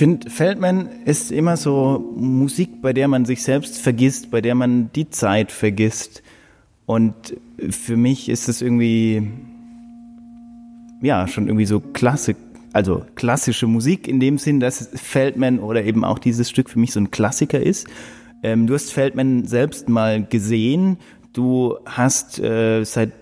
Finde, 0.00 0.30
Feldman 0.30 0.88
ist 1.04 1.30
immer 1.30 1.58
so 1.58 2.14
Musik, 2.16 2.80
bei 2.80 2.94
der 2.94 3.06
man 3.06 3.26
sich 3.26 3.42
selbst 3.42 3.78
vergisst, 3.78 4.30
bei 4.30 4.40
der 4.40 4.54
man 4.54 4.90
die 4.94 5.10
Zeit 5.10 5.52
vergisst. 5.52 6.22
Und 6.86 7.14
für 7.68 7.98
mich 7.98 8.30
ist 8.30 8.48
es 8.48 8.62
irgendwie, 8.62 9.30
ja, 11.02 11.28
schon 11.28 11.48
irgendwie 11.48 11.66
so 11.66 11.80
Klassik, 11.80 12.38
also 12.72 13.04
klassische 13.14 13.66
Musik 13.66 14.08
in 14.08 14.20
dem 14.20 14.38
Sinn, 14.38 14.58
dass 14.58 14.88
Feldman 14.94 15.58
oder 15.58 15.84
eben 15.84 16.02
auch 16.02 16.18
dieses 16.18 16.48
Stück 16.48 16.70
für 16.70 16.78
mich 16.78 16.94
so 16.94 17.00
ein 17.00 17.10
Klassiker 17.10 17.60
ist. 17.60 17.86
Ähm, 18.42 18.66
du 18.66 18.72
hast 18.72 18.94
Feldman 18.94 19.44
selbst 19.44 19.90
mal 19.90 20.24
gesehen. 20.24 20.96
Du 21.34 21.76
hast 21.84 22.38
äh, 22.38 22.84
seit 22.84 23.12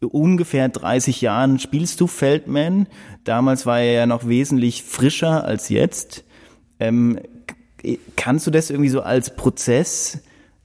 ungefähr 0.00 0.68
30 0.68 1.20
Jahren 1.20 1.58
spielst 1.58 2.00
du 2.00 2.06
Feldman. 2.06 2.86
Damals 3.24 3.66
war 3.66 3.80
er 3.80 3.92
ja 3.92 4.06
noch 4.06 4.28
wesentlich 4.28 4.82
frischer 4.82 5.44
als 5.44 5.68
jetzt. 5.68 6.24
Ähm, 6.78 7.18
kannst 8.16 8.46
du 8.46 8.50
das 8.50 8.70
irgendwie 8.70 8.90
so 8.90 9.02
als 9.02 9.36
Prozess 9.36 10.20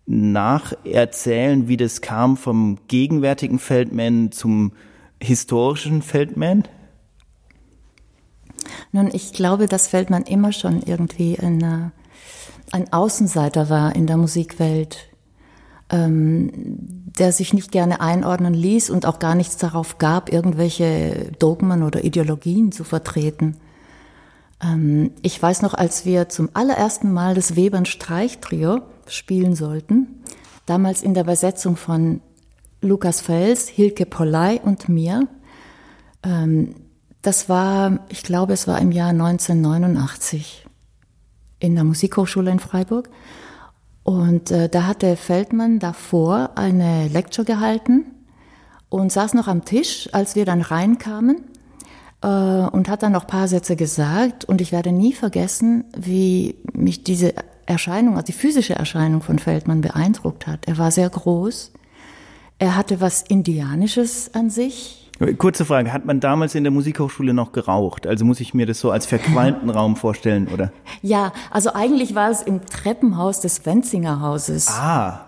nacherzählen, 0.05 1.67
wie 1.67 1.77
das 1.77 2.01
kam 2.01 2.35
vom 2.35 2.79
gegenwärtigen 2.87 3.59
Feldman 3.59 4.31
zum 4.31 4.73
historischen 5.21 6.01
Feldman? 6.01 6.63
Nun, 8.91 9.09
ich 9.13 9.33
glaube, 9.33 9.67
dass 9.67 9.87
Feldman 9.87 10.23
immer 10.23 10.51
schon 10.51 10.81
irgendwie 10.81 11.39
eine, 11.39 11.91
ein 12.71 12.91
Außenseiter 12.91 13.69
war 13.69 13.95
in 13.95 14.07
der 14.07 14.17
Musikwelt 14.17 15.09
ähm, 15.89 17.00
der 17.17 17.31
sich 17.31 17.53
nicht 17.53 17.71
gerne 17.71 17.99
einordnen 17.99 18.53
ließ 18.53 18.89
und 18.89 19.05
auch 19.05 19.19
gar 19.19 19.35
nichts 19.35 19.57
darauf 19.57 19.97
gab, 19.97 20.31
irgendwelche 20.31 21.31
Dogmen 21.39 21.83
oder 21.83 22.03
Ideologien 22.03 22.71
zu 22.71 22.83
vertreten. 22.83 23.57
Ähm, 24.63 25.11
ich 25.21 25.41
weiß 25.41 25.61
noch, 25.61 25.73
als 25.73 26.05
wir 26.05 26.29
zum 26.29 26.49
allerersten 26.53 27.11
Mal 27.11 27.35
das 27.35 27.55
Webern 27.55 27.85
Streichtrio 27.85 28.81
spielen 29.07 29.55
sollten, 29.55 30.23
damals 30.65 31.01
in 31.03 31.13
der 31.13 31.23
Übersetzung 31.23 31.75
von 31.75 32.21
Lukas 32.81 33.21
Fels, 33.21 33.67
Hilke 33.67 34.05
Polley 34.05 34.61
und 34.63 34.87
mir, 34.89 35.27
ähm, 36.23 36.75
das 37.21 37.49
war, 37.49 37.99
ich 38.09 38.23
glaube, 38.23 38.53
es 38.53 38.67
war 38.67 38.79
im 38.79 38.91
Jahr 38.91 39.09
1989 39.09 40.65
in 41.59 41.75
der 41.75 41.83
Musikhochschule 41.83 42.49
in 42.49 42.59
Freiburg. 42.59 43.09
Und 44.03 44.51
äh, 44.51 44.69
da 44.69 44.87
hatte 44.87 45.15
Feldmann 45.15 45.79
davor 45.79 46.51
eine 46.55 47.07
Lecture 47.07 47.45
gehalten 47.45 48.05
und 48.89 49.11
saß 49.11 49.33
noch 49.35 49.47
am 49.47 49.63
Tisch, 49.63 50.09
als 50.11 50.35
wir 50.35 50.45
dann 50.45 50.61
reinkamen 50.61 51.43
äh, 52.21 52.27
und 52.27 52.89
hat 52.89 53.03
dann 53.03 53.11
noch 53.11 53.27
paar 53.27 53.47
Sätze 53.47 53.75
gesagt. 53.75 54.45
Und 54.45 54.61
ich 54.61 54.71
werde 54.71 54.91
nie 54.91 55.13
vergessen, 55.13 55.85
wie 55.95 56.55
mich 56.73 57.03
diese 57.03 57.33
Erscheinung, 57.65 58.15
also 58.15 58.25
die 58.25 58.31
physische 58.33 58.75
Erscheinung 58.75 59.21
von 59.21 59.39
Feldmann 59.39 59.81
beeindruckt 59.81 60.47
hat. 60.47 60.67
Er 60.67 60.77
war 60.77 60.91
sehr 60.91 61.09
groß. 61.09 61.71
Er 62.59 62.75
hatte 62.75 63.01
was 63.01 63.21
Indianisches 63.21 64.33
an 64.33 64.49
sich. 64.49 65.00
Kurze 65.37 65.65
Frage, 65.65 65.93
hat 65.93 66.05
man 66.05 66.19
damals 66.19 66.55
in 66.55 66.63
der 66.63 66.71
Musikhochschule 66.71 67.33
noch 67.33 67.51
geraucht? 67.51 68.07
Also 68.07 68.25
muss 68.25 68.39
ich 68.39 68.53
mir 68.53 68.65
das 68.65 68.79
so 68.79 68.89
als 68.89 69.05
verqualmten 69.05 69.69
Raum 69.69 69.95
vorstellen, 69.97 70.47
oder? 70.47 70.71
Ja, 71.01 71.31
also 71.51 71.73
eigentlich 71.73 72.15
war 72.15 72.31
es 72.31 72.41
im 72.41 72.65
Treppenhaus 72.65 73.39
des 73.39 73.65
Wenzinger 73.65 74.21
Hauses. 74.21 74.67
Ah. 74.69 75.27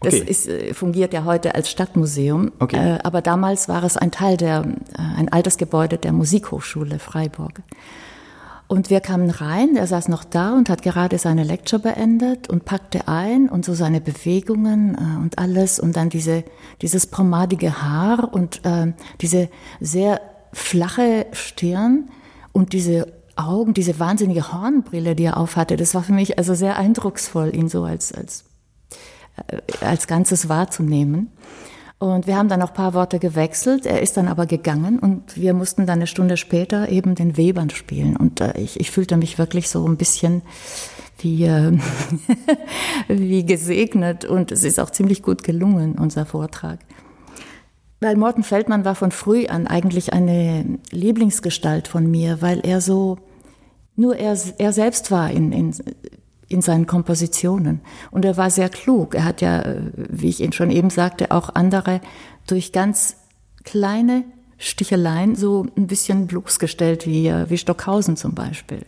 Okay. 0.00 0.20
Das 0.20 0.28
ist, 0.28 0.48
äh, 0.48 0.74
fungiert 0.74 1.12
ja 1.12 1.24
heute 1.24 1.54
als 1.54 1.70
Stadtmuseum. 1.70 2.52
Okay. 2.58 2.96
Äh, 2.96 2.98
aber 3.04 3.20
damals 3.20 3.68
war 3.68 3.84
es 3.84 3.96
ein 3.96 4.10
Teil 4.10 4.36
der, 4.36 4.64
äh, 4.96 5.18
ein 5.18 5.30
altes 5.30 5.56
Gebäude 5.58 5.98
der 5.98 6.12
Musikhochschule 6.12 6.98
Freiburg. 6.98 7.62
Und 8.74 8.90
wir 8.90 8.98
kamen 8.98 9.30
rein, 9.30 9.76
er 9.76 9.86
saß 9.86 10.08
noch 10.08 10.24
da 10.24 10.52
und 10.52 10.68
hat 10.68 10.82
gerade 10.82 11.16
seine 11.16 11.44
Lecture 11.44 11.80
beendet 11.80 12.50
und 12.50 12.64
packte 12.64 13.06
ein 13.06 13.48
und 13.48 13.64
so 13.64 13.72
seine 13.72 14.00
Bewegungen 14.00 14.96
äh, 14.96 15.22
und 15.22 15.38
alles 15.38 15.78
und 15.78 15.94
dann 15.94 16.08
diese, 16.08 16.42
dieses 16.82 17.06
pomadige 17.06 17.80
Haar 17.84 18.34
und 18.34 18.64
äh, 18.64 18.92
diese 19.20 19.48
sehr 19.78 20.20
flache 20.52 21.26
Stirn 21.30 22.08
und 22.50 22.72
diese 22.72 23.12
Augen, 23.36 23.74
diese 23.74 24.00
wahnsinnige 24.00 24.52
Hornbrille, 24.52 25.14
die 25.14 25.26
er 25.26 25.36
aufhatte. 25.36 25.76
Das 25.76 25.94
war 25.94 26.02
für 26.02 26.12
mich 26.12 26.36
also 26.38 26.54
sehr 26.54 26.76
eindrucksvoll, 26.76 27.54
ihn 27.54 27.68
so 27.68 27.84
als, 27.84 28.10
als, 28.12 28.42
äh, 29.46 29.84
als 29.84 30.08
Ganzes 30.08 30.48
wahrzunehmen. 30.48 31.30
Und 32.12 32.26
wir 32.26 32.36
haben 32.36 32.48
dann 32.48 32.60
noch 32.60 32.68
ein 32.68 32.74
paar 32.74 32.92
Worte 32.92 33.18
gewechselt. 33.18 33.86
Er 33.86 34.02
ist 34.02 34.18
dann 34.18 34.28
aber 34.28 34.44
gegangen 34.44 34.98
und 34.98 35.36
wir 35.36 35.54
mussten 35.54 35.86
dann 35.86 36.00
eine 36.00 36.06
Stunde 36.06 36.36
später 36.36 36.90
eben 36.90 37.14
den 37.14 37.38
Webern 37.38 37.70
spielen. 37.70 38.16
Und 38.16 38.42
äh, 38.42 38.58
ich, 38.58 38.78
ich 38.78 38.90
fühlte 38.90 39.16
mich 39.16 39.38
wirklich 39.38 39.70
so 39.70 39.86
ein 39.86 39.96
bisschen 39.96 40.42
wie, 41.18 41.44
äh, 41.44 41.78
wie 43.08 43.46
gesegnet. 43.46 44.26
Und 44.26 44.52
es 44.52 44.64
ist 44.64 44.78
auch 44.80 44.90
ziemlich 44.90 45.22
gut 45.22 45.44
gelungen, 45.44 45.94
unser 45.94 46.26
Vortrag. 46.26 46.80
Weil 48.00 48.16
Morten 48.16 48.42
Feldmann 48.42 48.84
war 48.84 48.94
von 48.94 49.10
früh 49.10 49.46
an 49.46 49.66
eigentlich 49.66 50.12
eine 50.12 50.78
Lieblingsgestalt 50.90 51.88
von 51.88 52.10
mir, 52.10 52.42
weil 52.42 52.60
er 52.64 52.82
so, 52.82 53.16
nur 53.96 54.16
er, 54.16 54.36
er 54.58 54.72
selbst 54.74 55.10
war 55.10 55.30
in, 55.30 55.52
in 55.52 55.74
in 56.48 56.62
seinen 56.62 56.86
Kompositionen. 56.86 57.80
Und 58.10 58.24
er 58.24 58.36
war 58.36 58.50
sehr 58.50 58.68
klug. 58.68 59.14
Er 59.14 59.24
hat 59.24 59.40
ja, 59.40 59.62
äh, 59.62 59.80
wie 59.94 60.28
ich 60.28 60.40
Ihnen 60.40 60.52
schon 60.52 60.70
eben 60.70 60.90
sagte, 60.90 61.30
auch 61.30 61.54
andere 61.54 62.00
durch 62.46 62.72
ganz 62.72 63.16
kleine 63.64 64.24
Sticheleien 64.58 65.34
so 65.34 65.66
ein 65.76 65.86
bisschen 65.86 66.26
bloßgestellt, 66.26 67.06
wie, 67.06 67.26
äh, 67.26 67.50
wie 67.50 67.58
Stockhausen 67.58 68.16
zum 68.16 68.34
Beispiel. 68.34 68.86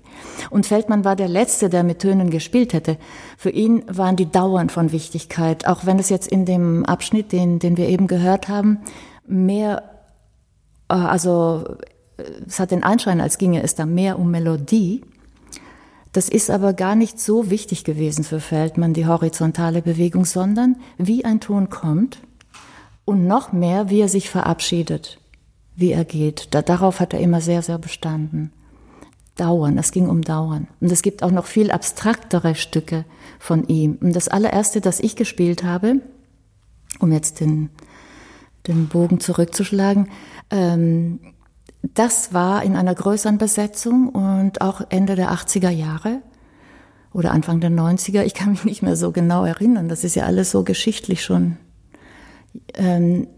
Und 0.50 0.66
Feldmann 0.66 1.04
war 1.04 1.16
der 1.16 1.28
Letzte, 1.28 1.68
der 1.68 1.82
mit 1.82 1.98
Tönen 1.98 2.30
gespielt 2.30 2.72
hätte. 2.72 2.98
Für 3.36 3.50
ihn 3.50 3.84
waren 3.88 4.16
die 4.16 4.30
dauernd 4.30 4.72
von 4.72 4.92
Wichtigkeit, 4.92 5.66
auch 5.66 5.84
wenn 5.84 5.98
es 5.98 6.08
jetzt 6.08 6.28
in 6.28 6.44
dem 6.44 6.84
Abschnitt, 6.86 7.32
den, 7.32 7.58
den 7.58 7.76
wir 7.76 7.88
eben 7.88 8.06
gehört 8.06 8.48
haben, 8.48 8.78
mehr, 9.26 9.82
äh, 10.88 10.94
also 10.94 11.64
es 12.46 12.60
hat 12.60 12.70
den 12.70 12.84
Anschein, 12.84 13.20
als 13.20 13.38
ginge 13.38 13.62
es 13.62 13.74
da 13.74 13.86
mehr 13.86 14.18
um 14.18 14.30
Melodie, 14.30 15.02
das 16.16 16.30
ist 16.30 16.48
aber 16.48 16.72
gar 16.72 16.94
nicht 16.94 17.20
so 17.20 17.50
wichtig 17.50 17.84
gewesen 17.84 18.24
für 18.24 18.40
Feldmann, 18.40 18.94
die 18.94 19.06
horizontale 19.06 19.82
Bewegung, 19.82 20.24
sondern 20.24 20.76
wie 20.96 21.26
ein 21.26 21.40
Ton 21.40 21.68
kommt 21.68 22.22
und 23.04 23.26
noch 23.26 23.52
mehr, 23.52 23.90
wie 23.90 24.00
er 24.00 24.08
sich 24.08 24.30
verabschiedet, 24.30 25.18
wie 25.74 25.92
er 25.92 26.06
geht. 26.06 26.48
Da, 26.52 26.62
darauf 26.62 27.00
hat 27.00 27.12
er 27.12 27.20
immer 27.20 27.42
sehr, 27.42 27.60
sehr 27.60 27.76
bestanden. 27.76 28.50
Dauern, 29.34 29.76
es 29.76 29.92
ging 29.92 30.08
um 30.08 30.22
Dauern. 30.22 30.68
Und 30.80 30.90
es 30.90 31.02
gibt 31.02 31.22
auch 31.22 31.30
noch 31.30 31.44
viel 31.44 31.70
abstraktere 31.70 32.54
Stücke 32.54 33.04
von 33.38 33.68
ihm. 33.68 33.98
Und 34.00 34.16
das 34.16 34.28
allererste, 34.28 34.80
das 34.80 35.00
ich 35.00 35.16
gespielt 35.16 35.64
habe, 35.64 36.00
um 36.98 37.12
jetzt 37.12 37.40
den, 37.40 37.68
den 38.66 38.88
Bogen 38.88 39.20
zurückzuschlagen, 39.20 40.08
ähm, 40.50 41.20
das 41.94 42.32
war 42.32 42.62
in 42.62 42.76
einer 42.76 42.94
größeren 42.94 43.38
Besetzung 43.38 44.08
und 44.08 44.60
auch 44.60 44.82
Ende 44.88 45.14
der 45.14 45.32
80er 45.32 45.70
Jahre 45.70 46.22
oder 47.12 47.32
Anfang 47.32 47.60
der 47.60 47.70
90er. 47.70 48.22
Ich 48.22 48.34
kann 48.34 48.50
mich 48.50 48.64
nicht 48.64 48.82
mehr 48.82 48.96
so 48.96 49.12
genau 49.12 49.44
erinnern. 49.44 49.88
Das 49.88 50.04
ist 50.04 50.14
ja 50.14 50.24
alles 50.24 50.50
so 50.50 50.64
geschichtlich 50.64 51.24
schon. 51.24 51.56
Ähm, 52.74 53.28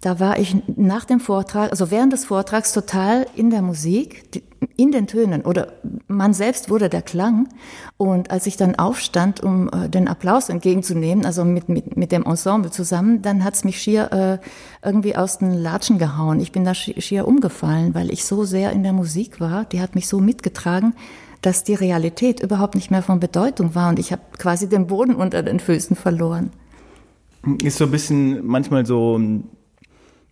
da 0.00 0.20
war 0.20 0.38
ich 0.38 0.56
nach 0.76 1.04
dem 1.04 1.18
Vortrag, 1.20 1.70
also 1.70 1.90
während 1.90 2.12
des 2.12 2.24
Vortrags 2.24 2.72
total 2.72 3.26
in 3.34 3.50
der 3.50 3.62
Musik, 3.62 4.42
in 4.76 4.92
den 4.92 5.06
Tönen 5.06 5.42
oder 5.42 5.72
man 6.06 6.32
selbst 6.34 6.70
wurde 6.70 6.88
der 6.88 7.02
Klang. 7.02 7.48
Und 7.96 8.30
als 8.30 8.46
ich 8.46 8.56
dann 8.56 8.76
aufstand, 8.76 9.42
um 9.42 9.68
äh, 9.68 9.88
den 9.88 10.08
Applaus 10.08 10.48
entgegenzunehmen, 10.48 11.24
also 11.24 11.44
mit, 11.44 11.68
mit, 11.68 11.96
mit 11.96 12.12
dem 12.12 12.24
Ensemble 12.24 12.70
zusammen, 12.70 13.22
dann 13.22 13.44
hat's 13.44 13.64
mich 13.64 13.80
schier 13.80 14.12
äh, 14.12 14.86
irgendwie 14.86 15.16
aus 15.16 15.38
den 15.38 15.54
Latschen 15.54 15.98
gehauen. 15.98 16.40
Ich 16.40 16.52
bin 16.52 16.64
da 16.64 16.74
schier 16.74 17.26
umgefallen, 17.26 17.94
weil 17.94 18.10
ich 18.10 18.24
so 18.24 18.44
sehr 18.44 18.72
in 18.72 18.82
der 18.82 18.92
Musik 18.92 19.40
war. 19.40 19.64
Die 19.64 19.80
hat 19.80 19.94
mich 19.94 20.08
so 20.08 20.20
mitgetragen, 20.20 20.94
dass 21.42 21.64
die 21.64 21.74
Realität 21.74 22.40
überhaupt 22.40 22.74
nicht 22.74 22.90
mehr 22.90 23.02
von 23.02 23.20
Bedeutung 23.20 23.74
war 23.74 23.90
und 23.90 23.98
ich 23.98 24.12
habe 24.12 24.22
quasi 24.38 24.68
den 24.68 24.86
Boden 24.86 25.14
unter 25.14 25.42
den 25.42 25.60
Füßen 25.60 25.96
verloren. 25.96 26.50
Ist 27.62 27.78
so 27.78 27.84
ein 27.84 27.90
bisschen 27.90 28.44
manchmal 28.44 28.84
so 28.84 29.20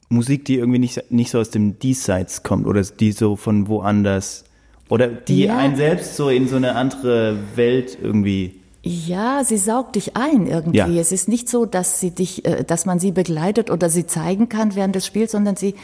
Musik, 0.09 0.45
die 0.45 0.57
irgendwie 0.57 0.79
nicht, 0.79 1.11
nicht 1.11 1.31
so 1.31 1.39
aus 1.39 1.51
dem 1.51 1.79
Diesseits 1.79 2.43
kommt 2.43 2.67
oder 2.67 2.83
die 2.83 3.13
so 3.13 3.37
von 3.37 3.69
woanders 3.69 4.45
oder 4.89 5.09
die 5.09 5.45
ja. 5.45 5.59
einen 5.59 5.77
selbst 5.77 6.17
so 6.17 6.29
in 6.29 6.49
so 6.49 6.57
eine 6.57 6.77
andere 6.77 7.37
Welt 7.57 7.99
irgendwie. 8.01 8.61
Ja, 8.83 9.43
sie 9.43 9.59
saugt 9.59 9.97
dich 9.97 10.17
ein 10.17 10.47
irgendwie. 10.47 10.79
Ja. 10.79 10.87
Es 10.89 11.11
ist 11.11 11.29
nicht 11.29 11.49
so, 11.49 11.67
dass 11.67 11.99
sie 11.99 12.13
dich, 12.13 12.45
äh, 12.45 12.63
dass 12.63 12.87
man 12.87 13.01
sie 13.01 13.11
begleitet 13.11 13.71
oder 13.71 13.91
sie 13.91 14.07
zeigen 14.07 14.49
kann 14.49 14.77
während 14.77 14.95
des 14.95 15.05
Spiels, 15.05 15.33
sondern 15.33 15.57
sie, 15.57 15.75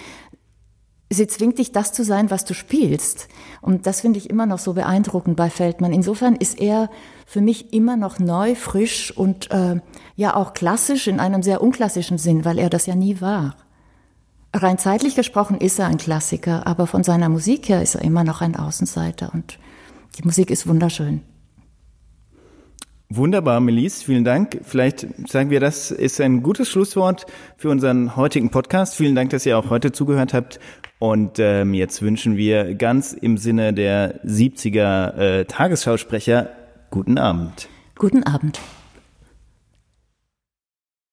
sie 1.10 1.26
zwingt 1.26 1.58
dich, 1.58 1.72
das 1.72 1.92
zu 1.92 2.04
sein, 2.04 2.30
was 2.30 2.44
du 2.44 2.54
spielst. 2.54 3.26
Und 3.60 3.88
das 3.88 4.02
finde 4.02 4.20
ich 4.20 4.30
immer 4.30 4.46
noch 4.46 4.60
so 4.60 4.74
beeindruckend 4.74 5.36
bei 5.36 5.50
Feldmann. 5.50 5.92
Insofern 5.92 6.36
ist 6.36 6.60
er 6.60 6.90
für 7.26 7.40
mich 7.40 7.72
immer 7.72 7.96
noch 7.96 8.20
neu, 8.20 8.54
frisch 8.54 9.10
und 9.16 9.50
äh, 9.50 9.80
ja 10.14 10.36
auch 10.36 10.52
klassisch 10.52 11.08
in 11.08 11.18
einem 11.18 11.42
sehr 11.42 11.60
unklassischen 11.60 12.18
Sinn, 12.18 12.44
weil 12.44 12.60
er 12.60 12.70
das 12.70 12.86
ja 12.86 12.94
nie 12.94 13.20
war. 13.20 13.56
Rein 14.54 14.78
zeitlich 14.78 15.14
gesprochen 15.14 15.58
ist 15.58 15.78
er 15.78 15.86
ein 15.86 15.96
Klassiker, 15.96 16.66
aber 16.66 16.86
von 16.86 17.02
seiner 17.02 17.28
Musik 17.28 17.68
her 17.68 17.82
ist 17.82 17.94
er 17.94 18.02
immer 18.02 18.22
noch 18.22 18.42
ein 18.42 18.54
Außenseiter 18.54 19.30
und 19.32 19.58
die 20.18 20.24
Musik 20.24 20.50
ist 20.50 20.66
wunderschön. 20.66 21.22
Wunderbar, 23.08 23.60
Melis, 23.60 24.02
vielen 24.02 24.24
Dank. 24.24 24.60
Vielleicht 24.62 25.06
sagen 25.28 25.50
wir, 25.50 25.60
das 25.60 25.90
ist 25.90 26.20
ein 26.20 26.42
gutes 26.42 26.68
Schlusswort 26.68 27.26
für 27.58 27.68
unseren 27.68 28.16
heutigen 28.16 28.50
Podcast. 28.50 28.94
Vielen 28.94 29.14
Dank, 29.14 29.30
dass 29.30 29.44
ihr 29.44 29.58
auch 29.58 29.68
heute 29.68 29.92
zugehört 29.92 30.32
habt. 30.32 30.60
Und 30.98 31.38
ähm, 31.38 31.74
jetzt 31.74 32.00
wünschen 32.00 32.36
wir 32.36 32.74
ganz 32.74 33.12
im 33.12 33.36
Sinne 33.36 33.74
der 33.74 34.24
70er 34.24 35.14
äh, 35.16 35.44
Tagesschausprecher 35.44 36.50
guten 36.90 37.18
Abend. 37.18 37.68
Guten 37.96 38.22
Abend. 38.22 38.60